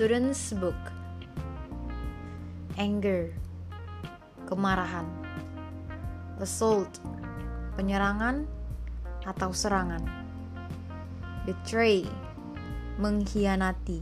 Student's 0.00 0.56
Book. 0.56 0.80
Anger 2.80 3.36
Kemarahan 4.48 5.04
Assault 6.40 7.04
Penyerangan 7.76 8.48
atau 9.28 9.52
serangan. 9.52 10.00
Betray 11.44 12.08
Mengkhianati. 12.96 14.00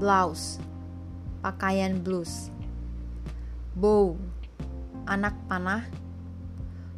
Blouse 0.00 0.56
Pakaian 1.44 2.00
blues 2.00 2.48
Bow 3.76 4.16
Anak 5.04 5.36
panah. 5.52 5.84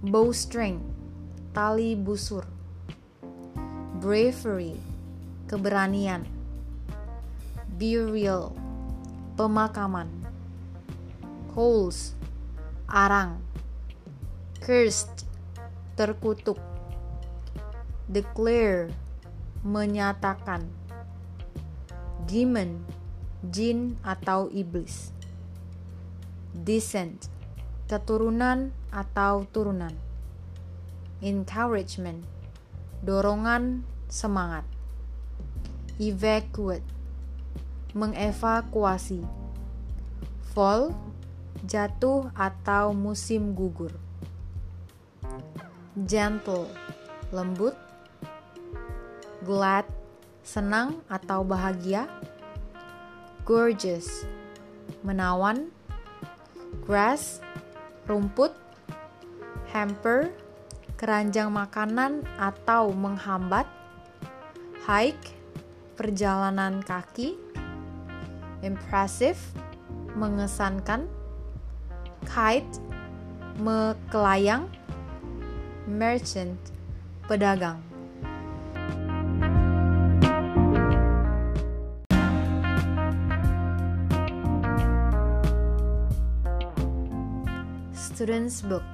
Bowstring 0.00 0.80
Tali 1.52 2.00
busur. 2.00 2.48
Bravery 4.00 4.80
Keberanian 5.52 6.41
burial, 7.82 8.54
pemakaman. 9.34 10.06
Coals, 11.50 12.14
arang. 12.86 13.42
Cursed, 14.62 15.26
terkutuk. 15.98 16.62
Declare, 18.06 18.94
menyatakan. 19.66 20.70
Demon, 22.30 22.86
jin 23.50 23.98
atau 24.06 24.46
iblis. 24.54 25.10
Descent, 26.54 27.26
keturunan 27.90 28.70
atau 28.94 29.42
turunan. 29.50 29.98
Encouragement, 31.18 32.22
dorongan, 33.02 33.82
semangat. 34.06 34.62
Evacuate, 35.98 37.01
mengevakuasi. 37.92 39.20
Fall, 40.52 40.92
jatuh 41.64 42.32
atau 42.36 42.92
musim 42.96 43.52
gugur. 43.52 43.92
Gentle, 45.96 46.68
lembut. 47.32 47.76
Glad, 49.44 49.84
senang 50.40 51.04
atau 51.08 51.44
bahagia. 51.44 52.08
Gorgeous, 53.44 54.24
menawan. 55.04 55.68
Grass, 56.84 57.44
rumput. 58.08 58.56
Hamper, 59.72 60.32
keranjang 61.00 61.48
makanan 61.48 62.24
atau 62.36 62.92
menghambat. 62.92 63.64
Hike, 64.84 65.32
perjalanan 65.96 66.84
kaki 66.84 67.40
impressive, 68.62 69.38
mengesankan, 70.14 71.10
kite, 72.24 72.78
mekelayang, 73.58 74.70
merchant, 75.86 76.58
pedagang. 77.26 77.82
Student's 88.22 88.62
Book 88.62 88.86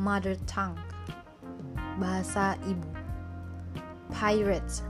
Mother 0.00 0.40
Tongue 0.48 0.78
Bahasa 2.00 2.56
Ibu 2.64 2.88
Pirates 4.08 4.80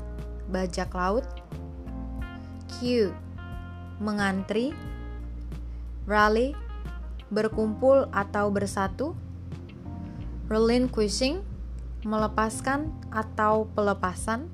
Bajak 0.47 0.95
laut 0.95 1.27
queue 2.81 3.13
mengantri 4.01 4.73
rally 6.09 6.57
berkumpul 7.29 8.09
atau 8.09 8.49
bersatu 8.49 9.13
relinquishing 10.49 11.45
melepaskan 12.09 12.89
atau 13.13 13.69
pelepasan 13.77 14.49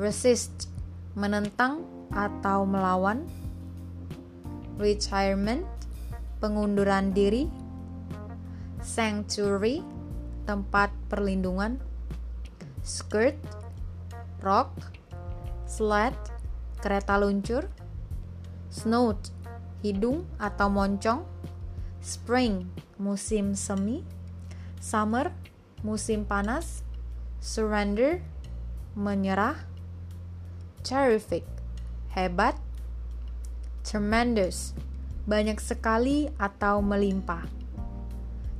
resist 0.00 0.72
menentang 1.12 1.84
atau 2.08 2.64
melawan 2.64 3.28
retirement 4.80 5.68
pengunduran 6.40 7.12
diri 7.12 7.52
sanctuary 8.80 9.84
tempat 10.48 10.88
perlindungan 11.12 11.76
skirt 12.80 13.36
rock 14.40 14.72
sled 15.68 16.16
kereta 16.82 17.14
luncur, 17.14 17.70
snout, 18.66 19.30
hidung 19.86 20.26
atau 20.42 20.66
moncong, 20.66 21.22
spring, 22.02 22.66
musim 22.98 23.54
semi, 23.54 24.02
summer, 24.82 25.30
musim 25.86 26.26
panas, 26.26 26.82
surrender, 27.38 28.18
menyerah, 28.98 29.54
terrific, 30.82 31.46
hebat, 32.10 32.58
tremendous, 33.86 34.74
banyak 35.26 35.62
sekali 35.62 36.26
atau 36.38 36.82
melimpah, 36.82 37.46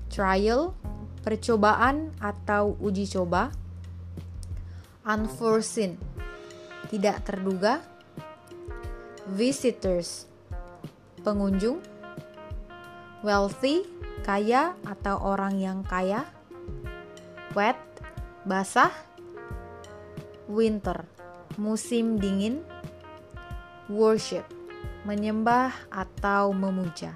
trial, 0.07 0.79
percobaan 1.27 2.15
atau 2.23 2.79
uji 2.79 3.07
coba, 3.11 3.51
unforeseen, 5.07 5.99
tidak 6.91 7.27
terduga, 7.27 7.92
visitors, 9.31 10.27
pengunjung, 11.23 11.79
wealthy, 13.23 13.87
kaya 14.27 14.75
atau 14.87 15.19
orang 15.23 15.59
yang 15.59 15.79
kaya, 15.87 16.27
wet, 17.55 17.79
basah, 18.43 18.91
winter, 20.51 21.07
musim 21.55 22.19
dingin, 22.19 22.67
worship, 23.87 24.47
menyembah 25.07 25.75
atau 25.91 26.51
memuja. 26.51 27.15